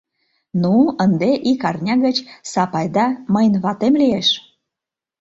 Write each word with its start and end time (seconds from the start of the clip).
Ну, 0.61 0.73
ынде 1.03 1.31
ик 1.51 1.61
арня 1.69 1.95
гыч 2.05 2.17
Сапайда 2.51 3.05
мыйын 3.33 3.55
ватем 3.63 3.93
лиеш... 4.01 4.27